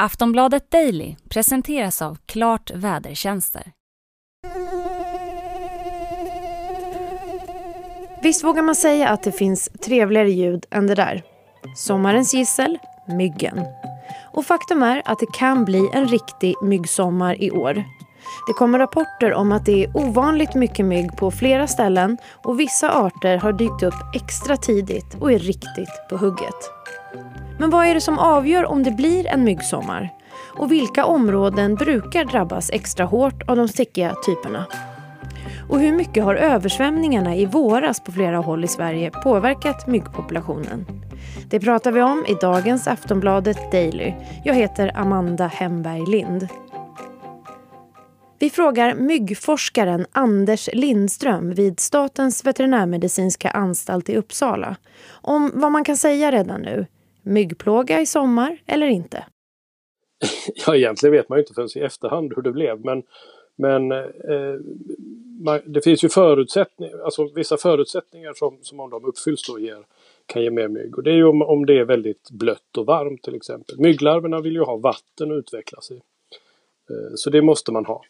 Aftonbladet 0.00 0.70
Daily 0.70 1.16
presenteras 1.28 2.02
av 2.02 2.18
Klart 2.26 2.70
Vädertjänster. 2.74 3.72
Visst 8.22 8.44
vågar 8.44 8.62
man 8.62 8.74
säga 8.74 9.08
att 9.08 9.22
det 9.22 9.32
finns 9.32 9.68
trevligare 9.84 10.30
ljud 10.30 10.66
än 10.70 10.86
det 10.86 10.94
där? 10.94 11.22
Sommarens 11.76 12.34
gissel, 12.34 12.78
myggen. 13.08 13.64
Och 14.32 14.46
faktum 14.46 14.82
är 14.82 15.02
att 15.04 15.18
det 15.18 15.32
kan 15.34 15.64
bli 15.64 15.90
en 15.92 16.08
riktig 16.08 16.54
myggsommar 16.62 17.42
i 17.42 17.50
år. 17.50 17.74
Det 18.46 18.52
kommer 18.52 18.78
rapporter 18.78 19.34
om 19.34 19.52
att 19.52 19.66
det 19.66 19.84
är 19.84 19.96
ovanligt 19.96 20.54
mycket 20.54 20.86
mygg 20.86 21.16
på 21.16 21.30
flera 21.30 21.66
ställen 21.66 22.18
och 22.44 22.60
vissa 22.60 22.90
arter 22.90 23.36
har 23.36 23.52
dykt 23.52 23.82
upp 23.82 24.14
extra 24.14 24.56
tidigt 24.56 25.16
och 25.20 25.32
är 25.32 25.38
riktigt 25.38 26.08
på 26.10 26.16
hugget. 26.16 26.70
Men 27.60 27.70
vad 27.70 27.86
är 27.86 27.94
det 27.94 28.00
som 28.00 28.18
avgör 28.18 28.64
om 28.64 28.82
det 28.82 28.90
blir 28.90 29.26
en 29.26 29.44
myggsommar? 29.44 30.08
Och 30.58 30.72
vilka 30.72 31.04
områden 31.04 31.74
brukar 31.74 32.24
drabbas 32.24 32.70
extra 32.70 33.04
hårt 33.04 33.42
av 33.48 33.56
de 33.56 33.68
stickiga 33.68 34.14
typerna? 34.26 34.66
Och 35.68 35.80
hur 35.80 35.92
mycket 35.92 36.24
har 36.24 36.34
översvämningarna 36.34 37.36
i 37.36 37.46
våras 37.46 38.00
på 38.00 38.12
flera 38.12 38.38
håll 38.38 38.64
i 38.64 38.68
Sverige 38.68 39.10
påverkat 39.10 39.86
myggpopulationen? 39.86 40.86
Det 41.50 41.60
pratar 41.60 41.92
vi 41.92 42.02
om 42.02 42.24
i 42.28 42.34
dagens 42.34 42.88
Aftonbladet 42.88 43.72
Daily. 43.72 44.12
Jag 44.44 44.54
heter 44.54 44.92
Amanda 44.94 45.46
Hemberg 45.46 46.06
Lind. 46.06 46.48
Vi 48.38 48.50
frågar 48.50 48.94
myggforskaren 48.94 50.06
Anders 50.12 50.68
Lindström 50.72 51.54
vid 51.54 51.80
Statens 51.80 52.44
veterinärmedicinska 52.44 53.50
anstalt 53.50 54.08
i 54.08 54.16
Uppsala 54.16 54.76
om 55.10 55.50
vad 55.54 55.72
man 55.72 55.84
kan 55.84 55.96
säga 55.96 56.32
redan 56.32 56.60
nu. 56.60 56.86
Myggplåga 57.22 58.00
i 58.00 58.06
sommar 58.06 58.62
eller 58.66 58.86
inte? 58.86 59.24
Ja, 60.66 60.76
egentligen 60.76 61.12
vet 61.12 61.28
man 61.28 61.38
ju 61.38 61.42
inte 61.42 61.54
förrän 61.54 61.68
i 61.76 61.80
efterhand 61.80 62.32
hur 62.36 62.42
det 62.42 62.52
blev 62.52 62.84
men, 62.84 63.02
men 63.56 63.92
eh, 63.92 64.60
man, 65.40 65.60
det 65.64 65.80
finns 65.84 66.04
ju 66.04 66.08
förutsättningar, 66.08 66.98
alltså 66.98 67.28
vissa 67.34 67.56
förutsättningar 67.56 68.32
som, 68.34 68.58
som 68.62 68.80
om 68.80 68.90
de 68.90 69.04
uppfylls 69.04 69.46
då 69.46 69.58
ger, 69.58 69.84
kan 70.26 70.42
ge 70.42 70.50
mer 70.50 70.68
mygg. 70.68 70.98
Och 70.98 71.02
det 71.02 71.10
är 71.10 71.14
ju 71.14 71.24
om, 71.24 71.42
om 71.42 71.66
det 71.66 71.78
är 71.78 71.84
väldigt 71.84 72.30
blött 72.30 72.76
och 72.78 72.86
varmt 72.86 73.22
till 73.22 73.34
exempel. 73.34 73.78
Mygglarverna 73.78 74.40
vill 74.40 74.52
ju 74.52 74.62
ha 74.62 74.76
vatten 74.76 75.32
att 75.32 75.36
utvecklas 75.38 75.90
i. 75.90 75.94
Eh, 76.90 77.14
så 77.14 77.30
det 77.30 77.42
måste 77.42 77.72
man 77.72 77.84
ha. 77.84 78.02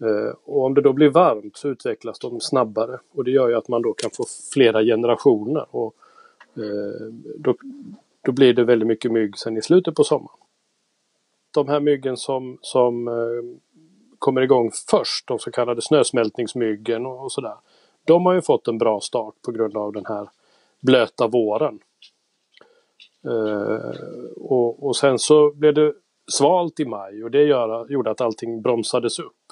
Eh, 0.00 0.34
och 0.44 0.64
om 0.64 0.74
det 0.74 0.80
då 0.80 0.92
blir 0.92 1.08
varmt 1.08 1.56
så 1.56 1.68
utvecklas 1.68 2.18
de 2.18 2.40
snabbare 2.40 2.98
och 3.12 3.24
det 3.24 3.30
gör 3.30 3.48
ju 3.48 3.54
att 3.54 3.68
man 3.68 3.82
då 3.82 3.92
kan 3.92 4.10
få 4.10 4.24
flera 4.52 4.82
generationer. 4.82 5.66
Och, 5.70 5.94
eh, 6.56 7.12
då, 7.36 7.54
då 8.28 8.32
blir 8.32 8.54
det 8.54 8.64
väldigt 8.64 8.88
mycket 8.88 9.12
mygg 9.12 9.38
sen 9.38 9.56
i 9.56 9.62
slutet 9.62 9.94
på 9.94 10.04
sommaren. 10.04 10.38
De 11.54 11.68
här 11.68 11.80
myggen 11.80 12.16
som, 12.16 12.58
som 12.60 13.08
eh, 13.08 13.58
kommer 14.18 14.40
igång 14.40 14.70
först, 14.90 15.28
de 15.28 15.38
så 15.38 15.50
kallade 15.50 15.82
snösmältningsmyggen 15.82 17.06
och, 17.06 17.24
och 17.24 17.32
sådär. 17.32 17.54
De 18.04 18.26
har 18.26 18.34
ju 18.34 18.42
fått 18.42 18.68
en 18.68 18.78
bra 18.78 19.00
start 19.00 19.34
på 19.44 19.52
grund 19.52 19.76
av 19.76 19.92
den 19.92 20.06
här 20.06 20.28
blöta 20.80 21.26
våren. 21.26 21.78
Uh, 23.26 23.90
och, 24.36 24.86
och, 24.86 24.96
sen 24.96 25.18
så 25.18 25.50
blev 25.50 25.74
det 25.74 25.94
svalt 26.32 26.80
i 26.80 26.84
maj 26.84 27.24
och 27.24 27.30
det 27.30 27.42
gör, 27.42 27.92
gjorde 27.92 28.10
att 28.10 28.20
allting 28.20 28.62
bromsades 28.62 29.18
upp. 29.18 29.46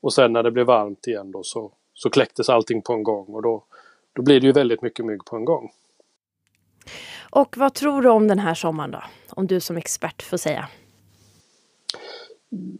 Och 0.00 0.12
sen 0.12 0.32
när 0.32 0.42
det 0.42 0.50
blev 0.50 0.66
varmt 0.66 1.06
igen 1.06 1.32
då 1.32 1.42
så, 1.42 1.72
så 1.94 2.10
kläcktes 2.10 2.48
allting 2.48 2.82
på 2.82 2.92
en 2.92 3.02
gång 3.02 3.26
och 3.26 3.42
då, 3.42 3.64
då 4.12 4.22
blir 4.22 4.40
det 4.40 4.46
ju 4.46 4.52
väldigt 4.52 4.82
mycket 4.82 5.06
mygg 5.06 5.24
på 5.24 5.36
en 5.36 5.44
gång. 5.44 5.70
Och 7.30 7.58
vad 7.58 7.74
tror 7.74 8.02
du 8.02 8.08
om 8.08 8.28
den 8.28 8.38
här 8.38 8.54
sommaren 8.54 8.90
då? 8.90 9.02
Om 9.30 9.46
du 9.46 9.60
som 9.60 9.76
expert 9.76 10.22
får 10.22 10.36
säga. 10.36 10.68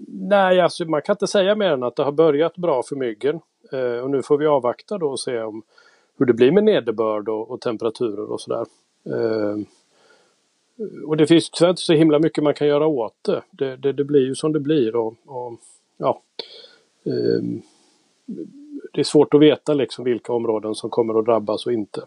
Nej, 0.08 0.60
alltså 0.60 0.84
man 0.84 1.02
kan 1.02 1.12
inte 1.12 1.26
säga 1.26 1.54
mer 1.54 1.70
än 1.70 1.82
att 1.82 1.96
det 1.96 2.02
har 2.02 2.12
börjat 2.12 2.56
bra 2.56 2.82
för 2.82 2.96
myggen. 2.96 3.40
Eh, 3.72 3.98
och 4.02 4.10
nu 4.10 4.22
får 4.22 4.38
vi 4.38 4.46
avvakta 4.46 4.98
då 4.98 5.10
och 5.10 5.20
se 5.20 5.42
om 5.42 5.62
hur 6.18 6.26
det 6.26 6.32
blir 6.32 6.52
med 6.52 6.64
nederbörd 6.64 7.28
och, 7.28 7.50
och 7.50 7.60
temperaturer 7.60 8.32
och 8.32 8.40
sådär. 8.40 8.66
Eh, 9.06 9.56
och 11.06 11.16
det 11.16 11.26
finns 11.26 11.50
tyvärr 11.50 11.70
inte 11.70 11.82
så 11.82 11.92
himla 11.92 12.18
mycket 12.18 12.44
man 12.44 12.54
kan 12.54 12.66
göra 12.66 12.86
åt 12.86 13.14
det. 13.22 13.42
Det, 13.50 13.76
det, 13.76 13.92
det 13.92 14.04
blir 14.04 14.20
ju 14.20 14.34
som 14.34 14.52
det 14.52 14.60
blir 14.60 14.96
och, 14.96 15.14
och 15.24 15.60
ja. 15.96 16.20
Eh, 17.04 17.42
det 18.92 19.00
är 19.00 19.04
svårt 19.04 19.34
att 19.34 19.40
veta 19.40 19.74
liksom 19.74 20.04
vilka 20.04 20.32
områden 20.32 20.74
som 20.74 20.90
kommer 20.90 21.18
att 21.18 21.24
drabbas 21.24 21.66
och 21.66 21.72
inte. 21.72 22.00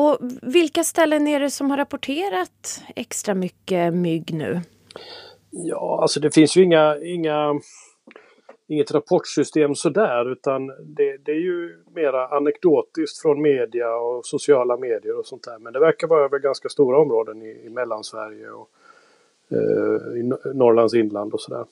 Och 0.00 0.18
vilka 0.42 0.84
ställen 0.84 1.26
är 1.26 1.40
det 1.40 1.50
som 1.50 1.70
har 1.70 1.76
rapporterat 1.76 2.82
extra 2.96 3.34
mycket 3.34 3.94
mygg 3.94 4.34
nu? 4.34 4.60
Ja, 5.50 5.98
alltså 6.02 6.20
det 6.20 6.34
finns 6.34 6.56
ju 6.56 6.62
inga, 6.62 6.98
inga 6.98 7.60
inget 8.68 8.92
rapportsystem 8.92 9.74
sådär 9.74 10.32
utan 10.32 10.66
det, 10.66 11.16
det, 11.24 11.32
är 11.32 11.40
ju 11.40 11.84
mera 11.94 12.28
anekdotiskt 12.28 13.22
från 13.22 13.42
media 13.42 13.96
och 13.96 14.26
sociala 14.26 14.76
medier 14.76 15.18
och 15.18 15.26
sånt 15.26 15.42
där. 15.42 15.58
Men 15.58 15.72
det 15.72 15.80
verkar 15.80 16.08
vara 16.08 16.24
över 16.24 16.38
ganska 16.38 16.68
stora 16.68 16.98
områden 16.98 17.42
i, 17.42 17.66
i 17.66 17.70
Mellansverige 17.70 18.50
och 18.50 18.70
eh, 19.50 20.18
i 20.20 20.32
Norrlands 20.54 20.94
inland 20.94 21.34
och 21.34 21.40
sådär. 21.40 21.64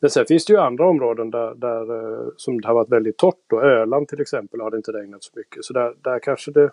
Men 0.00 0.10
sen 0.10 0.26
finns 0.26 0.44
det 0.44 0.52
ju 0.52 0.58
andra 0.58 0.88
områden 0.88 1.30
där, 1.30 1.54
där 1.54 2.02
eh, 2.02 2.28
som 2.36 2.60
det 2.60 2.68
har 2.68 2.74
varit 2.74 2.92
väldigt 2.92 3.16
torrt 3.16 3.52
och 3.52 3.64
Öland 3.64 4.08
till 4.08 4.20
exempel 4.20 4.60
har 4.60 4.70
det 4.70 4.76
inte 4.76 4.92
regnat 4.92 5.22
så 5.22 5.32
mycket. 5.34 5.64
Så 5.64 5.72
där, 5.72 5.94
där 6.02 6.18
kanske 6.18 6.50
det 6.50 6.70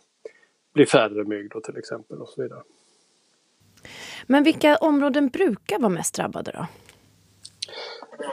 blir 0.78 0.86
färre 0.86 1.24
mygg 1.24 1.50
då 1.52 1.62
till 1.62 1.78
exempel 1.78 2.22
och 2.22 2.30
så 2.30 2.42
vidare. 2.42 2.62
Men 4.28 4.44
vilka 4.44 4.76
områden 4.76 5.30
brukar 5.30 5.80
vara 5.80 5.90
mest 5.90 6.16
drabbade 6.16 6.52
då? 6.52 6.66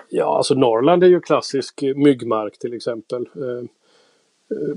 Ja, 0.09 0.37
alltså 0.37 0.55
Norrland 0.55 1.05
är 1.05 1.09
ju 1.09 1.21
klassisk 1.21 1.83
myggmark 1.97 2.59
till 2.59 2.75
exempel. 2.75 3.29
Eh, 3.37 3.65
eh, 4.57 4.77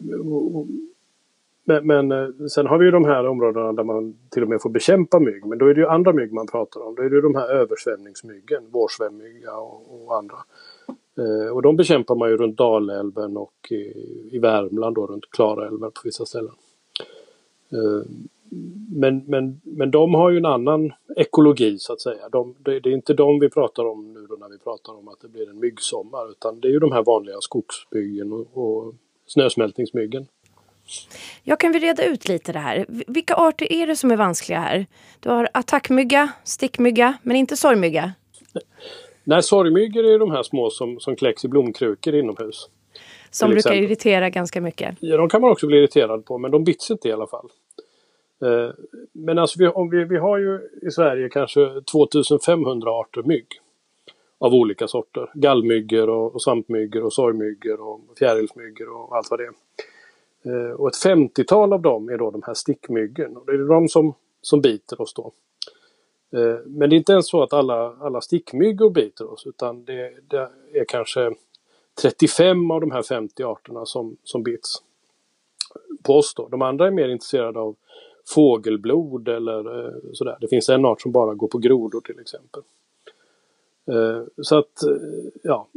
men, 1.63 1.87
men, 1.87 2.11
eh, 2.11 2.47
sen 2.49 2.67
har 2.67 2.77
vi 2.77 2.85
ju 2.85 2.91
de 2.91 3.05
här 3.05 3.27
områdena 3.27 3.73
där 3.73 3.83
man 3.83 4.15
till 4.29 4.43
och 4.43 4.49
med 4.49 4.61
får 4.61 4.69
bekämpa 4.69 5.19
mygg. 5.19 5.45
Men 5.45 5.57
då 5.57 5.65
är 5.65 5.73
det 5.73 5.81
ju 5.81 5.87
andra 5.87 6.13
mygg 6.13 6.33
man 6.33 6.47
pratar 6.47 6.81
om. 6.81 6.95
Då 6.95 7.03
är 7.03 7.09
det 7.09 7.15
ju 7.15 7.21
de 7.21 7.35
här 7.35 7.49
översvämningsmyggen, 7.49 8.63
vårsvämmygga 8.71 9.53
och, 9.57 10.05
och 10.05 10.17
andra. 10.17 10.37
Och 11.53 11.61
de 11.61 11.75
bekämpar 11.75 12.15
man 12.15 12.29
ju 12.29 12.37
runt 12.37 12.57
Dalälven 12.57 13.37
och 13.37 13.53
i, 13.69 13.93
i 14.31 14.39
Värmland 14.39 14.95
då 14.95 15.07
runt 15.07 15.29
Klarälven 15.29 15.91
på 15.91 16.01
vissa 16.03 16.25
ställen. 16.25 16.53
Men, 18.89 19.23
men, 19.27 19.61
men 19.63 19.91
de 19.91 20.13
har 20.13 20.29
ju 20.29 20.37
en 20.37 20.45
annan 20.45 20.93
ekologi 21.15 21.77
så 21.79 21.93
att 21.93 22.01
säga. 22.01 22.29
De, 22.31 22.55
det, 22.59 22.79
det, 22.79 22.89
är 22.89 22.93
inte 22.93 23.13
de 23.13 23.39
vi 23.39 23.49
pratar 23.49 23.85
om 23.85 24.13
nu 24.13 24.27
då 24.29 24.35
när 24.35 24.49
vi 24.49 24.57
pratar 24.57 24.93
om 24.93 25.07
att 25.07 25.21
det 25.21 25.27
blir 25.27 25.49
en 25.49 25.59
myggsommar 25.59 26.31
utan 26.31 26.59
det 26.59 26.67
är 26.67 26.71
ju 26.71 26.79
de 26.79 26.91
här 26.91 27.03
vanliga 27.03 27.35
skogsbyggen 27.41 28.33
och, 28.33 28.47
och 28.53 28.93
snösmältningsmyggen. 29.27 30.27
Jag 31.43 31.59
kan 31.59 31.71
vi 31.71 31.79
reda 31.79 32.05
ut 32.05 32.27
lite 32.27 32.51
det 32.51 32.59
här. 32.59 32.85
Vilka 33.07 33.35
arter 33.35 33.71
är 33.71 33.87
det 33.87 33.95
som 33.95 34.11
är 34.11 34.17
vanskliga 34.17 34.59
här? 34.59 34.85
Du 35.19 35.29
har 35.29 35.49
attackmygga, 35.53 36.31
stickmygga, 36.43 37.17
men 37.23 37.35
inte 37.35 37.57
sorgmygga? 37.57 38.13
Nej, 39.23 39.43
sorgmyggor 39.43 40.05
är 40.05 40.19
de 40.19 40.31
här 40.31 40.43
små 40.43 40.69
som, 40.69 40.99
som 40.99 41.15
kläcks 41.15 41.45
i 41.45 41.47
blomkrukor 41.47 42.15
inomhus. 42.15 42.69
Som 43.31 43.51
brukar 43.51 43.73
irritera 43.73 44.29
ganska 44.29 44.61
mycket? 44.61 44.95
Ja, 44.99 45.17
de 45.17 45.29
kan 45.29 45.41
man 45.41 45.51
också 45.51 45.67
bli 45.67 45.77
irriterad 45.77 46.25
på, 46.25 46.37
men 46.37 46.51
de 46.51 46.63
bits 46.63 46.91
inte 46.91 47.09
i 47.09 47.11
alla 47.11 47.27
fall. 47.27 47.49
Eh, 48.41 48.69
men 49.11 49.37
alltså 49.37 49.59
vi, 49.59 49.67
om 49.67 49.89
vi, 49.89 50.03
vi 50.03 50.17
har 50.17 50.37
ju 50.37 50.59
i 50.81 50.91
Sverige 50.91 51.29
kanske 51.29 51.81
2500 51.91 52.91
arter 52.91 53.23
mygg. 53.23 53.47
Av 54.39 54.53
olika 54.53 54.87
sorter. 54.87 55.29
Gallmyggor 55.33 56.09
och, 56.09 56.35
och 56.35 56.41
svampmyggor 56.41 57.03
och 57.03 57.13
sorgmyggor 57.13 57.81
och 57.81 58.01
fjärilsmyggor 58.19 58.89
och 58.89 59.15
allt 59.15 59.27
vad 59.29 59.39
det 59.39 59.45
är. 59.45 59.53
Eh, 60.45 60.71
och 60.71 60.87
ett 60.87 61.05
50-tal 61.05 61.73
av 61.73 61.81
dem 61.81 62.09
är 62.09 62.17
då 62.17 62.31
de 62.31 62.43
här 62.45 62.53
stickmyggen. 62.53 63.37
Och 63.37 63.45
det 63.45 63.51
är 63.51 63.57
de 63.57 63.87
som, 63.87 64.13
som 64.41 64.61
biter 64.61 65.01
oss 65.01 65.13
då. 65.13 65.31
Eh, 66.33 66.59
men 66.65 66.89
det 66.89 66.95
är 66.95 66.97
inte 66.97 67.11
ens 67.11 67.29
så 67.29 67.43
att 67.43 67.53
alla, 67.53 67.95
alla 67.99 68.21
stickmyggor 68.21 68.89
biter 68.89 69.33
oss 69.33 69.47
utan 69.47 69.85
det, 69.85 70.13
det 70.27 70.49
är 70.73 70.85
kanske 70.87 71.31
35 72.01 72.71
av 72.71 72.81
de 72.81 72.91
här 72.91 73.03
50 73.03 73.43
arterna 73.43 73.85
som, 73.85 74.17
som 74.23 74.43
bits 74.43 74.83
på 76.03 76.13
oss 76.13 76.33
då. 76.35 76.47
De 76.47 76.61
andra 76.61 76.87
är 76.87 76.91
mer 76.91 77.09
intresserade 77.09 77.59
av 77.59 77.75
fågelblod 78.35 79.27
eller 79.27 79.85
eh, 79.85 79.93
sådär. 80.13 80.37
Det 80.41 80.47
finns 80.47 80.69
en 80.69 80.85
art 80.85 81.01
som 81.01 81.11
bara 81.11 81.33
går 81.33 81.47
på 81.47 81.57
grodor 81.57 82.01
till 82.01 82.19
exempel. 82.19 82.61
Eh, 83.91 84.23
så 84.41 84.57
att, 84.57 84.83
eh, 84.83 85.31
ja, 85.43 85.67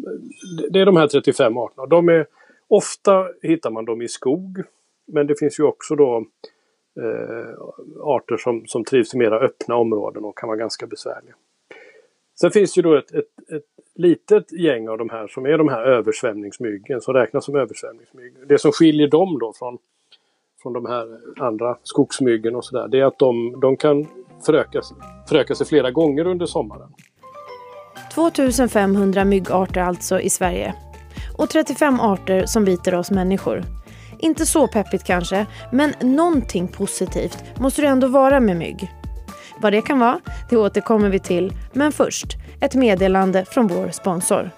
det 0.70 0.80
är 0.80 0.86
de 0.86 0.96
här 0.96 1.08
35 1.08 1.56
arterna. 1.56 1.86
De 1.86 2.08
är, 2.08 2.26
ofta 2.68 3.28
hittar 3.42 3.70
man 3.70 3.84
dem 3.84 4.02
i 4.02 4.08
skog. 4.08 4.62
Men 5.12 5.26
det 5.26 5.38
finns 5.38 5.60
ju 5.60 5.64
också 5.64 5.94
då 5.94 6.24
eh, 7.00 7.54
arter 8.00 8.36
som, 8.36 8.66
som 8.66 8.84
trivs 8.84 9.14
i 9.14 9.18
mera 9.18 9.38
öppna 9.38 9.76
områden 9.76 10.24
och 10.24 10.38
kan 10.38 10.48
vara 10.48 10.58
ganska 10.58 10.86
besvärliga. 10.86 11.34
Sen 12.40 12.50
finns 12.50 12.78
ju 12.78 12.82
då 12.82 12.96
ett, 12.98 13.14
ett, 13.14 13.52
ett 13.52 13.64
litet 13.94 14.52
gäng 14.52 14.88
av 14.88 14.98
de 14.98 15.10
här 15.10 15.26
som 15.26 15.46
är 15.46 15.58
de 15.58 15.68
här 15.68 15.82
översvämningsmyggen 15.82 17.00
som 17.00 17.14
räknas 17.14 17.44
som 17.44 17.56
översvämningsmygg. 17.56 18.34
Det 18.48 18.58
som 18.58 18.72
skiljer 18.72 19.08
dem 19.08 19.38
då 19.38 19.52
från 19.58 19.78
från 20.62 20.72
de 20.72 20.86
här 20.86 21.06
andra 21.46 21.76
skogsmyggen 21.82 22.56
och 22.56 22.64
sådär, 22.64 22.88
det 22.88 23.00
är 23.00 23.04
att 23.04 23.18
de, 23.18 23.60
de 23.60 23.76
kan 23.76 24.06
föröka, 24.46 24.80
föröka 25.28 25.54
sig 25.54 25.66
flera 25.66 25.90
gånger 25.90 26.26
under 26.26 26.46
sommaren. 26.46 26.88
2500 28.14 29.24
myggarter 29.24 29.80
alltså 29.80 30.20
i 30.20 30.30
Sverige. 30.30 30.74
Och 31.38 31.48
35 31.48 32.00
arter 32.00 32.46
som 32.46 32.64
biter 32.64 32.94
oss 32.94 33.10
människor. 33.10 33.62
Inte 34.18 34.46
så 34.46 34.68
peppigt 34.68 35.04
kanske, 35.04 35.46
men 35.72 35.92
någonting 36.00 36.68
positivt 36.68 37.44
måste 37.60 37.82
det 37.82 37.88
ändå 37.88 38.06
vara 38.06 38.40
med 38.40 38.56
mygg. 38.56 38.90
Vad 39.60 39.72
det 39.72 39.82
kan 39.82 39.98
vara, 39.98 40.20
det 40.50 40.56
återkommer 40.56 41.08
vi 41.08 41.18
till. 41.18 41.52
Men 41.72 41.92
först, 41.92 42.36
ett 42.60 42.74
meddelande 42.74 43.44
från 43.44 43.66
vår 43.66 43.90
sponsor. 43.90 44.50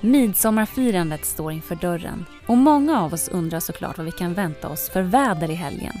Midsommarfirandet 0.00 1.24
står 1.24 1.52
inför 1.52 1.74
dörren 1.74 2.24
och 2.46 2.56
många 2.56 3.00
av 3.00 3.14
oss 3.14 3.28
undrar 3.28 3.60
såklart 3.60 3.96
vad 3.96 4.06
vi 4.06 4.12
kan 4.12 4.34
vänta 4.34 4.68
oss 4.68 4.90
för 4.90 5.02
väder 5.02 5.50
i 5.50 5.54
helgen. 5.54 5.92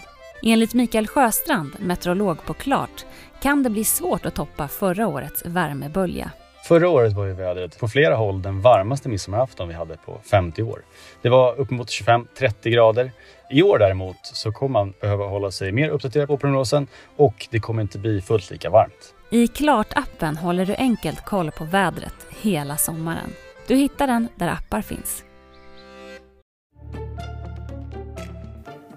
Enligt 0.42 0.74
Mikael 0.74 1.06
Sjöstrand, 1.06 1.70
meteorolog 1.80 2.44
på 2.44 2.54
Klart, 2.54 3.06
kan 3.42 3.62
det 3.62 3.70
bli 3.70 3.84
svårt 3.84 4.26
att 4.26 4.34
toppa 4.34 4.68
förra 4.68 5.08
årets 5.08 5.46
värmebölja. 5.46 6.30
Förra 6.66 6.88
året 6.88 7.12
var 7.12 7.24
ju 7.24 7.32
vädret 7.32 7.78
på 7.78 7.88
flera 7.88 8.14
håll 8.14 8.42
den 8.42 8.60
varmaste 8.60 9.08
midsommarafton 9.08 9.68
vi 9.68 9.74
hade 9.74 9.96
på 9.96 10.20
50 10.30 10.62
år. 10.62 10.82
Det 11.22 11.28
var 11.28 11.54
uppemot 11.54 11.88
25-30 11.88 12.68
grader. 12.70 13.12
I 13.50 13.62
år 13.62 13.78
däremot 13.78 14.16
så 14.22 14.52
kommer 14.52 14.72
man 14.72 14.94
behöva 15.00 15.26
hålla 15.26 15.50
sig 15.50 15.72
mer 15.72 15.88
uppdaterad 15.88 16.28
på 16.28 16.36
prognosen 16.36 16.86
och 17.16 17.48
det 17.50 17.60
kommer 17.60 17.82
inte 17.82 17.98
bli 17.98 18.20
fullt 18.20 18.50
lika 18.50 18.70
varmt. 18.70 19.14
I 19.30 19.46
Klart-appen 19.46 20.36
håller 20.36 20.66
du 20.66 20.74
enkelt 20.74 21.24
koll 21.24 21.50
på 21.50 21.64
vädret 21.64 22.26
hela 22.40 22.76
sommaren. 22.76 23.30
Du 23.66 23.74
hittar 23.74 24.06
den 24.06 24.28
där 24.36 24.48
appar 24.48 24.82
finns. 24.82 25.24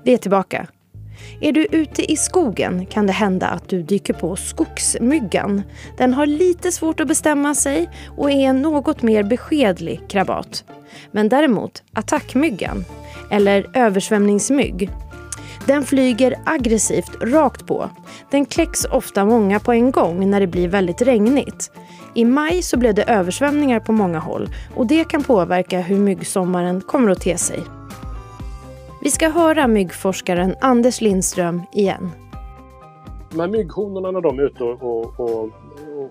Vi 0.04 0.14
är 0.14 0.18
tillbaka. 0.18 0.68
Är 1.42 1.52
du 1.52 1.66
ute 1.72 2.12
i 2.12 2.16
skogen 2.16 2.86
kan 2.86 3.08
det 3.08 3.14
hända 3.14 3.48
att 3.48 3.70
du 3.70 3.84
dyker 3.84 4.14
på 4.14 4.36
skogsmyggan. 4.36 5.62
Den 5.98 6.14
har 6.14 6.26
lite 6.26 6.72
svårt 6.72 7.00
att 7.00 7.08
bestämma 7.08 7.56
sig 7.56 7.90
och 8.18 8.32
är 8.32 8.36
en 8.36 8.62
något 8.62 9.02
mer 9.02 9.24
beskedlig 9.24 10.02
krabat. 10.10 10.64
Men 11.12 11.30
däremot 11.30 11.84
attackmyggan, 11.94 12.86
eller 13.32 13.66
översvämningsmygg, 13.74 14.90
den 15.66 15.84
flyger 15.84 16.36
aggressivt 16.46 17.12
rakt 17.22 17.68
på. 17.68 17.90
Den 18.32 18.46
kläcks 18.46 18.86
ofta 18.86 19.26
många 19.26 19.60
på 19.60 19.74
en 19.74 19.92
gång 19.92 20.30
när 20.30 20.40
det 20.40 20.48
blir 20.48 20.68
väldigt 20.68 21.02
regnigt. 21.02 21.72
I 22.16 22.26
maj 22.26 22.62
så 22.62 22.78
blev 22.78 22.94
det 22.94 23.04
översvämningar 23.04 23.80
på 23.80 23.92
många 23.92 24.20
håll 24.20 24.50
och 24.76 24.88
det 24.88 25.04
kan 25.04 25.24
påverka 25.24 25.82
hur 25.82 25.98
myggsommaren 25.98 26.82
kommer 26.82 27.12
att 27.12 27.22
te 27.22 27.38
sig. 27.38 27.79
Vi 29.02 29.10
ska 29.10 29.30
höra 29.30 29.68
myggforskaren 29.68 30.56
Anders 30.62 31.02
Lindström 31.02 31.62
igen. 31.74 32.10
De 33.32 33.40
här 33.40 33.48
mygghonorna 33.48 34.12
när 34.12 34.22
de 34.22 34.40
är 34.40 34.44
ute 34.44 34.64
och, 34.64 34.84
och, 34.84 35.20
och, 35.20 35.50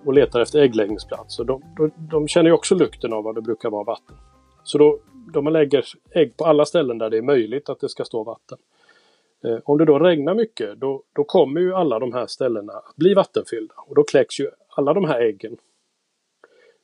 och 0.05 0.15
letar 0.15 0.41
efter 0.41 0.63
äggläggningsplatser, 0.63 1.45
de, 1.45 1.63
de, 1.77 1.91
de, 1.97 2.29
känner 2.29 2.51
ju 2.51 2.55
också 2.55 2.75
lukten 2.75 3.13
av 3.13 3.25
vad 3.25 3.35
det 3.35 3.43
brukar 3.43 3.71
vara 3.71 3.85
vatten. 3.85 4.17
Så 4.63 4.79
då, 4.79 4.99
de 5.33 5.45
lägger 5.49 5.85
ägg 6.11 6.37
på 6.37 6.45
alla 6.45 6.65
ställen 6.65 6.99
där 6.99 7.11
det 7.11 7.19
är 7.19 7.23
möjligt 7.23 7.69
att 7.69 7.81
det 7.81 7.89
ska 7.89 8.05
stå 8.05 8.25
vatten. 8.25 8.59
Eh, 9.45 9.59
om 9.65 9.79
det 9.79 9.85
då 9.85 9.99
regnar 9.99 10.35
mycket, 10.35 10.81
då, 10.81 11.03
då 11.13 11.25
kommer 11.25 11.61
ju 11.61 11.75
alla 11.75 11.99
de 11.99 12.13
här 12.13 12.27
ställena 12.27 12.73
att 12.73 12.97
bli 12.97 13.15
vattenfyllda 13.15 13.75
och 13.87 13.95
då 13.95 14.05
kläcks 14.05 14.41
ju 14.41 14.51
alla 14.69 14.95
de 14.95 15.05
här 15.05 15.21
äggen. 15.21 15.57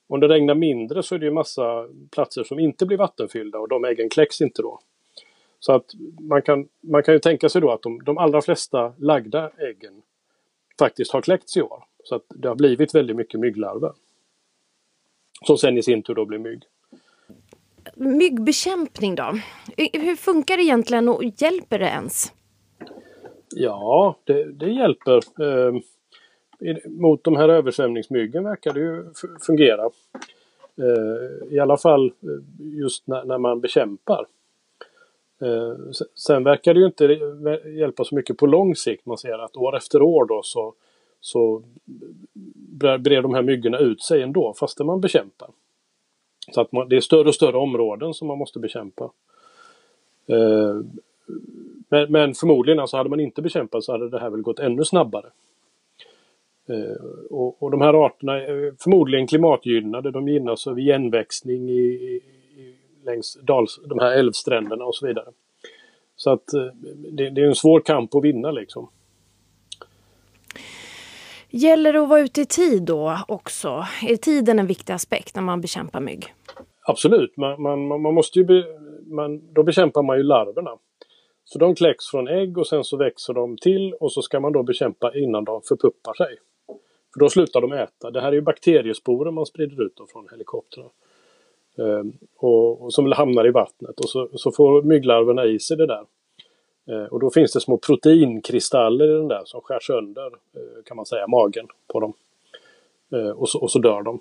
Om 0.08 0.20
det 0.20 0.28
regnar 0.28 0.54
mindre 0.54 1.02
så 1.02 1.14
är 1.14 1.18
det 1.18 1.26
ju 1.26 1.32
massa 1.32 1.88
platser 2.12 2.44
som 2.44 2.58
inte 2.58 2.86
blir 2.86 2.98
vattenfyllda 2.98 3.58
och 3.58 3.68
de 3.68 3.84
äggen 3.84 4.08
kläcks 4.08 4.40
inte 4.40 4.62
då. 4.62 4.80
Så 5.66 5.72
att 5.72 5.94
man 6.20 6.42
kan, 6.42 6.68
man 6.80 7.02
kan 7.02 7.14
ju 7.14 7.20
tänka 7.20 7.48
sig 7.48 7.60
då 7.60 7.70
att 7.70 7.82
de, 7.82 8.04
de 8.04 8.18
allra 8.18 8.42
flesta 8.42 8.92
lagda 8.98 9.50
äggen 9.50 10.02
faktiskt 10.78 11.12
har 11.12 11.22
kläckts 11.22 11.56
i 11.56 11.62
år. 11.62 11.84
Så 12.04 12.14
att 12.14 12.22
det 12.28 12.48
har 12.48 12.54
blivit 12.54 12.94
väldigt 12.94 13.16
mycket 13.16 13.40
mygglarver. 13.40 13.92
Som 15.46 15.58
sen 15.58 15.78
i 15.78 15.82
sin 15.82 16.02
tur 16.02 16.14
då 16.14 16.24
blir 16.24 16.38
mygg. 16.38 16.62
Myggbekämpning 17.94 19.14
då? 19.14 19.38
Hur 19.76 20.16
funkar 20.16 20.56
det 20.56 20.62
egentligen 20.62 21.08
och 21.08 21.24
hjälper 21.24 21.78
det 21.78 21.88
ens? 21.88 22.32
Ja, 23.50 24.16
det, 24.24 24.52
det 24.52 24.70
hjälper. 24.70 25.16
Eh, 25.16 25.74
mot 26.86 27.24
de 27.24 27.36
här 27.36 27.48
översvämningsmyggen 27.48 28.44
verkar 28.44 28.72
det 28.72 28.80
ju 28.80 29.04
fungera. 29.46 29.84
Eh, 30.78 31.54
I 31.54 31.58
alla 31.58 31.76
fall 31.76 32.06
eh, 32.06 32.66
just 32.78 33.06
när, 33.06 33.24
när 33.24 33.38
man 33.38 33.60
bekämpar. 33.60 34.26
Eh, 35.42 35.76
sen 36.14 36.44
verkar 36.44 36.74
det 36.74 36.80
ju 36.80 36.86
inte 36.86 37.04
hjälpa 37.78 38.04
så 38.04 38.14
mycket 38.14 38.36
på 38.36 38.46
lång 38.46 38.76
sikt. 38.76 39.06
Man 39.06 39.18
ser 39.18 39.38
att 39.38 39.56
år 39.56 39.76
efter 39.76 40.02
år 40.02 40.24
då 40.24 40.40
så, 40.44 40.74
så 41.20 41.62
brer 42.98 43.22
de 43.22 43.34
här 43.34 43.42
myggorna 43.42 43.78
ut 43.78 44.02
sig 44.02 44.22
ändå 44.22 44.54
fastän 44.54 44.86
man 44.86 45.00
bekämpar. 45.00 45.50
Så 46.52 46.60
att 46.60 46.72
man, 46.72 46.88
det 46.88 46.96
är 46.96 47.00
större 47.00 47.28
och 47.28 47.34
större 47.34 47.56
områden 47.56 48.14
som 48.14 48.28
man 48.28 48.38
måste 48.38 48.58
bekämpa. 48.58 49.10
Eh, 50.26 50.80
men, 51.88 52.12
men 52.12 52.34
förmodligen, 52.34 52.80
alltså 52.80 52.96
hade 52.96 53.10
man 53.10 53.20
inte 53.20 53.42
bekämpat 53.42 53.84
så 53.84 53.92
hade 53.92 54.08
det 54.08 54.20
här 54.20 54.30
väl 54.30 54.42
gått 54.42 54.58
ännu 54.58 54.84
snabbare. 54.84 55.26
Eh, 56.68 57.04
och, 57.30 57.62
och 57.62 57.70
de 57.70 57.80
här 57.80 58.06
arterna 58.06 58.42
är 58.42 58.74
förmodligen 58.82 59.26
klimatgynnade. 59.26 60.10
De 60.10 60.28
gynnas 60.28 60.66
av 60.66 60.78
igenväxning 60.78 61.70
i, 61.70 62.20
längs 63.04 63.38
dals, 63.42 63.80
de 63.86 63.98
här 63.98 64.12
älvstränderna 64.12 64.84
och 64.84 64.94
så 64.94 65.06
vidare. 65.06 65.28
Så 66.16 66.30
att 66.30 66.54
eh, 66.54 66.66
det, 67.12 67.30
det 67.30 67.40
är 67.40 67.46
en 67.46 67.54
svår 67.54 67.80
kamp 67.80 68.14
att 68.14 68.24
vinna 68.24 68.50
liksom. 68.50 68.88
Gäller 71.50 71.92
det 71.92 72.02
att 72.02 72.08
vara 72.08 72.20
ute 72.20 72.40
i 72.40 72.46
tid 72.46 72.82
då 72.82 73.18
också? 73.28 73.84
Är 74.02 74.16
tiden 74.16 74.58
en 74.58 74.66
viktig 74.66 74.92
aspekt 74.92 75.34
när 75.34 75.42
man 75.42 75.60
bekämpar 75.60 76.00
mygg? 76.00 76.34
Absolut, 76.86 77.36
man, 77.36 77.62
man, 77.62 78.02
man 78.02 78.14
måste 78.14 78.38
ju 78.38 78.44
be, 78.44 78.64
man, 79.06 79.54
då 79.54 79.62
bekämpar 79.62 80.02
man 80.02 80.16
ju 80.16 80.22
larverna. 80.22 80.70
Så 81.44 81.58
de 81.58 81.74
kläcks 81.74 82.10
från 82.10 82.28
ägg 82.28 82.58
och 82.58 82.66
sen 82.66 82.84
så 82.84 82.96
växer 82.96 83.34
de 83.34 83.56
till 83.56 83.94
och 83.94 84.12
så 84.12 84.22
ska 84.22 84.40
man 84.40 84.52
då 84.52 84.62
bekämpa 84.62 85.14
innan 85.14 85.44
de 85.44 85.62
förpuppar 85.62 86.14
sig. 86.14 86.36
För 87.12 87.20
då 87.20 87.28
slutar 87.28 87.60
de 87.60 87.72
äta. 87.72 88.10
Det 88.10 88.20
här 88.20 88.28
är 88.28 88.32
ju 88.32 88.40
bakteriesporer 88.40 89.30
man 89.30 89.46
sprider 89.46 89.82
ut 89.86 90.00
från 90.12 90.28
helikoptrar. 90.30 90.90
Ehm, 91.78 92.12
och, 92.36 92.82
och, 92.82 92.94
som 92.94 93.12
hamnar 93.12 93.46
i 93.46 93.50
vattnet 93.50 94.00
och 94.00 94.08
så, 94.08 94.28
så 94.34 94.52
får 94.52 94.82
mygglarverna 94.82 95.44
i 95.44 95.58
sig 95.58 95.76
det 95.76 95.86
där. 95.86 96.04
Ehm, 96.86 97.06
och 97.06 97.20
då 97.20 97.30
finns 97.30 97.52
det 97.52 97.60
små 97.60 97.76
proteinkristaller 97.76 99.04
i 99.04 99.18
den 99.18 99.28
där 99.28 99.42
som 99.44 99.60
skär 99.60 99.80
sönder 99.80 100.26
eh, 100.26 100.82
kan 100.84 100.96
man 100.96 101.06
säga 101.06 101.26
magen 101.26 101.66
på 101.92 102.00
dem. 102.00 102.12
Ehm, 103.12 103.32
och, 103.32 103.48
så, 103.48 103.60
och 103.60 103.70
så 103.70 103.78
dör 103.78 104.02
de. 104.02 104.20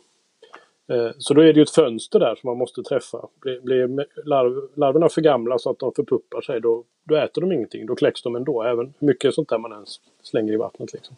Så 1.17 1.33
då 1.33 1.41
är 1.41 1.53
det 1.53 1.59
ju 1.59 1.61
ett 1.61 1.69
fönster 1.69 2.19
där 2.19 2.35
som 2.35 2.47
man 2.47 2.57
måste 2.57 2.83
träffa. 2.83 3.27
Blir, 3.41 3.59
blir 3.59 4.05
larv, 4.25 4.69
larverna 4.75 5.09
för 5.09 5.21
gamla 5.21 5.59
så 5.59 5.69
att 5.69 5.79
de 5.79 5.91
förpuppar 5.93 6.41
sig 6.41 6.61
då, 6.61 6.83
då 7.03 7.15
äter 7.15 7.41
de 7.41 7.51
ingenting. 7.51 7.85
Då 7.85 7.95
kläcks 7.95 8.21
de 8.21 8.35
ändå. 8.35 8.63
Även 8.63 8.93
hur 8.99 9.07
mycket 9.07 9.33
sånt 9.33 9.49
där 9.49 9.57
man 9.57 9.71
ens 9.71 9.99
slänger 10.21 10.53
i 10.53 10.57
vattnet. 10.57 10.93
Liksom. 10.93 11.15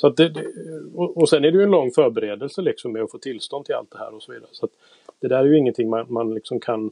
Så 0.00 0.08
det, 0.08 0.32
och, 0.94 1.16
och 1.16 1.28
sen 1.28 1.44
är 1.44 1.50
det 1.50 1.58
ju 1.58 1.62
en 1.62 1.70
lång 1.70 1.90
förberedelse 1.90 2.62
liksom 2.62 2.92
med 2.92 3.02
att 3.02 3.10
få 3.10 3.18
tillstånd 3.18 3.64
till 3.64 3.74
allt 3.74 3.90
det 3.90 3.98
här 3.98 4.14
och 4.14 4.22
så 4.22 4.32
vidare. 4.32 4.48
Så 4.52 4.68
det 5.20 5.28
där 5.28 5.38
är 5.38 5.44
ju 5.44 5.58
ingenting 5.58 5.90
man, 5.90 6.06
man 6.08 6.34
liksom 6.34 6.60
kan, 6.60 6.90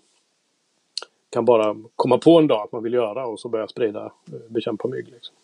kan 1.31 1.45
bara 1.45 1.77
komma 1.97 2.19
på 2.19 2.39
en 2.39 2.47
dag 2.47 2.63
att 2.63 2.73
man 2.73 2.83
vill 2.83 2.93
göra 2.93 3.27
och 3.27 3.41
så 3.41 3.49
börja 3.49 3.69
sprida, 3.69 4.05
eh, 4.05 4.39
bekämpa 4.49 4.89
mygg. 4.89 5.09
Liksom. 5.09 5.35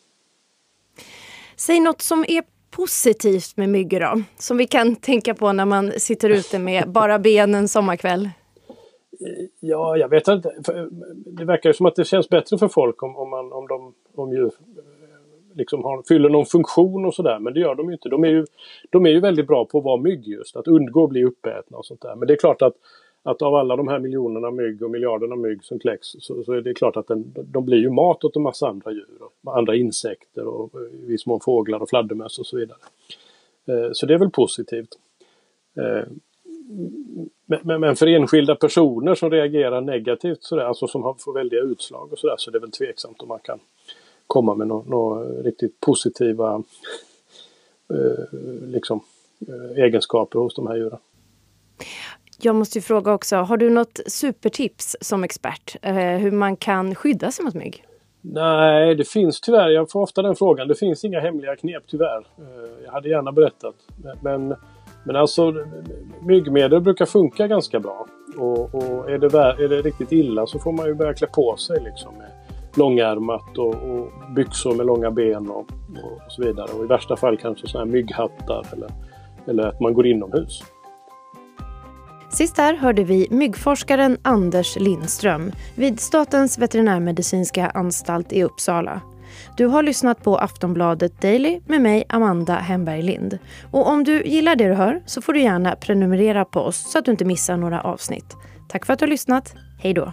Säg 1.56 1.80
något 1.80 2.02
som 2.02 2.24
är 2.28 2.42
positivt 2.70 3.56
med 3.56 3.68
myggor 3.68 4.00
då? 4.00 4.22
Som 4.38 4.56
vi 4.56 4.66
kan 4.66 4.96
tänka 4.96 5.34
på 5.34 5.52
när 5.52 5.64
man 5.64 5.92
sitter 5.96 6.30
ute 6.30 6.58
med 6.58 6.90
bara 6.90 7.18
benen 7.18 7.68
sommarkväll. 7.68 8.30
Ja, 9.60 9.96
jag 9.96 10.08
vet 10.08 10.28
inte. 10.28 10.54
Det 11.26 11.44
verkar 11.44 11.72
som 11.72 11.86
att 11.86 11.96
det 11.96 12.04
känns 12.04 12.28
bättre 12.28 12.58
för 12.58 12.68
folk 12.68 13.02
om, 13.02 13.16
om, 13.16 13.30
man, 13.30 13.52
om, 13.52 13.68
de, 13.68 13.94
om 14.14 14.32
djur 14.32 14.50
liksom 15.54 15.84
har, 15.84 16.02
fyller 16.08 16.28
någon 16.28 16.46
funktion 16.46 17.04
och 17.04 17.14
sådär. 17.14 17.38
Men 17.38 17.54
det 17.54 17.60
gör 17.60 17.74
de 17.74 17.86
ju 17.86 17.92
inte. 17.92 18.08
De 18.08 18.24
är 18.24 18.28
ju, 18.28 18.46
de 18.90 19.06
är 19.06 19.10
ju 19.10 19.20
väldigt 19.20 19.46
bra 19.46 19.64
på 19.64 19.78
att 19.78 19.84
vara 19.84 19.96
mygg 19.96 20.28
just. 20.28 20.56
Att 20.56 20.68
undgå 20.68 21.04
att 21.04 21.10
bli 21.10 21.24
uppätna 21.24 21.78
och 21.78 21.86
sånt 21.86 22.00
där. 22.00 22.16
Men 22.16 22.28
det 22.28 22.34
är 22.34 22.38
klart 22.38 22.62
att, 22.62 22.74
att 23.22 23.42
av 23.42 23.54
alla 23.54 23.76
de 23.76 23.88
här 23.88 23.98
miljonerna 23.98 24.50
mygg 24.50 24.82
och 24.82 24.90
miljarderna 24.90 25.36
mygg 25.36 25.64
som 25.64 25.78
kläcks 25.78 26.06
så, 26.20 26.44
så 26.44 26.52
är 26.52 26.60
det 26.60 26.74
klart 26.74 26.96
att 26.96 27.06
den, 27.06 27.34
de 27.44 27.64
blir 27.64 27.78
ju 27.78 27.90
mat 27.90 28.24
åt 28.24 28.36
en 28.36 28.42
massa 28.42 28.68
andra 28.68 28.92
djur. 28.92 29.18
Och 29.42 29.58
andra 29.58 29.76
insekter 29.76 30.46
och 30.46 30.70
i 31.02 31.06
viss 31.06 31.26
mån 31.26 31.40
fåglar 31.40 31.82
och 31.82 31.88
fladdermöss 31.88 32.38
och 32.38 32.46
så 32.46 32.56
vidare. 32.56 32.78
Eh, 33.68 33.90
så 33.92 34.06
det 34.06 34.14
är 34.14 34.18
väl 34.18 34.30
positivt. 34.30 34.98
Eh, 35.76 36.08
men, 37.46 37.80
men, 37.80 37.96
för 37.96 38.06
enskilda 38.06 38.54
personer 38.54 39.14
som 39.14 39.30
reagerar 39.30 39.80
negativt 39.80 40.42
sådär, 40.42 40.64
alltså 40.64 40.86
som 40.86 41.02
får 41.18 41.34
väldiga 41.34 41.60
utslag 41.60 42.12
och 42.12 42.18
sådär 42.18 42.34
så 42.38 42.50
det 42.50 42.56
är 42.56 42.60
det 42.60 42.66
väl 42.66 42.70
tveksamt 42.70 43.22
om 43.22 43.28
man 43.28 43.38
kan 43.38 43.60
komma 44.26 44.54
med 44.54 44.66
några, 44.66 44.88
några 44.88 45.24
riktigt 45.24 45.80
positiva 45.80 46.62
eh, 47.94 48.38
liksom, 48.66 49.00
eh, 49.48 49.84
egenskaper 49.84 50.38
hos 50.38 50.54
de 50.54 50.66
här 50.66 50.76
djuren. 50.76 50.98
Jag 52.40 52.56
måste 52.56 52.78
ju 52.78 52.82
fråga 52.82 53.12
också, 53.12 53.36
har 53.36 53.56
du 53.56 53.70
något 53.70 54.00
supertips 54.06 54.96
som 55.00 55.24
expert 55.24 55.76
eh, 55.82 55.94
hur 55.94 56.30
man 56.30 56.56
kan 56.56 56.94
skydda 56.94 57.30
sig 57.30 57.44
mot 57.44 57.54
mygg? 57.54 57.84
Nej, 58.26 58.94
det 58.94 59.08
finns 59.08 59.40
tyvärr. 59.40 59.68
Jag 59.68 59.90
får 59.90 60.02
ofta 60.02 60.22
den 60.22 60.36
frågan. 60.36 60.68
Det 60.68 60.74
finns 60.74 61.04
inga 61.04 61.20
hemliga 61.20 61.56
knep 61.56 61.82
tyvärr. 61.86 62.18
Eh, 62.18 62.84
jag 62.84 62.92
hade 62.92 63.08
gärna 63.08 63.32
berättat. 63.32 63.74
Men, 64.22 64.54
men 65.04 65.16
alltså 65.16 65.54
myggmedel 66.22 66.80
brukar 66.80 67.06
funka 67.06 67.46
ganska 67.46 67.80
bra. 67.80 68.06
Och, 68.38 68.74
och 68.74 69.10
är, 69.10 69.18
det, 69.18 69.64
är 69.64 69.68
det 69.68 69.82
riktigt 69.82 70.12
illa 70.12 70.46
så 70.46 70.58
får 70.58 70.72
man 70.72 70.86
ju 70.86 70.94
börja 70.94 71.14
klä 71.14 71.26
på 71.26 71.56
sig 71.56 71.80
liksom 71.80 72.14
med 72.14 72.30
långärmat 72.76 73.58
och, 73.58 73.74
och 73.74 74.08
byxor 74.34 74.74
med 74.74 74.86
långa 74.86 75.10
ben 75.10 75.50
och, 75.50 75.66
och, 76.04 76.20
så 76.28 76.42
vidare. 76.42 76.72
Och 76.72 76.84
i 76.84 76.86
värsta 76.86 77.16
fall 77.16 77.36
kanske 77.36 77.68
sådana 77.68 77.86
här 77.86 77.92
mygghattar 77.92 78.66
eller, 78.72 78.90
eller 79.46 79.66
att 79.66 79.80
man 79.80 79.94
går 79.94 80.06
inomhus. 80.06 80.62
Sist 82.30 82.58
här 82.58 82.74
hörde 82.74 83.04
vi 83.04 83.28
myggforskaren 83.30 84.18
Anders 84.22 84.76
Lindström 84.76 85.52
vid 85.74 86.00
Statens 86.00 86.58
veterinärmedicinska 86.58 87.66
anstalt 87.66 88.32
i 88.32 88.42
Uppsala. 88.42 89.00
Du 89.56 89.66
har 89.66 89.82
lyssnat 89.82 90.22
på 90.22 90.36
Aftonbladet 90.36 91.20
Daily 91.22 91.60
med 91.66 91.80
mig, 91.80 92.04
Amanda 92.08 92.54
Hemberg 92.54 93.02
Lind. 93.02 93.38
Och 93.70 93.88
om 93.88 94.04
du 94.04 94.22
gillar 94.22 94.56
det 94.56 94.68
du 94.68 94.74
hör 94.74 95.02
så 95.06 95.22
får 95.22 95.32
du 95.32 95.40
gärna 95.40 95.76
prenumerera 95.76 96.44
på 96.44 96.60
oss 96.60 96.90
så 96.92 96.98
att 96.98 97.04
du 97.04 97.10
inte 97.10 97.24
missar 97.24 97.56
några 97.56 97.80
avsnitt. 97.80 98.36
Tack 98.68 98.86
för 98.86 98.92
att 98.92 98.98
du 98.98 99.02
har 99.04 99.10
lyssnat. 99.10 99.54
Hej 99.82 99.94
då! 99.94 100.12